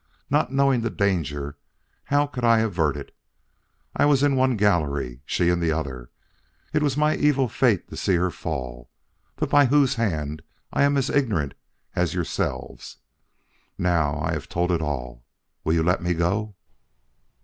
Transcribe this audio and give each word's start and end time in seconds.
Not 0.31 0.51
knowing 0.51 0.81
the 0.81 0.89
danger, 0.89 1.57
how 2.05 2.25
could 2.25 2.43
I 2.43 2.61
avert 2.61 2.97
it? 2.97 3.15
I 3.95 4.05
was 4.05 4.23
in 4.23 4.35
one 4.35 4.57
gallery, 4.57 5.21
she 5.27 5.49
in 5.49 5.59
the 5.59 5.71
other. 5.71 6.09
It 6.73 6.81
was 6.81 6.97
my 6.97 7.15
evil 7.15 7.47
fate 7.47 7.87
to 7.89 7.95
see 7.95 8.15
her 8.15 8.31
fall, 8.31 8.89
but 9.35 9.51
by 9.51 9.67
whose 9.67 9.93
hand 10.01 10.41
I 10.73 10.81
am 10.85 10.97
as 10.97 11.11
ignorant 11.11 11.53
as 11.95 12.15
yourselves. 12.15 12.97
Now 13.77 14.19
I 14.19 14.31
have 14.33 14.49
told 14.49 14.71
it 14.71 14.81
all. 14.81 15.23
Will 15.63 15.75
you 15.75 15.83
let 15.83 16.01
me 16.01 16.15
go?" 16.15 16.55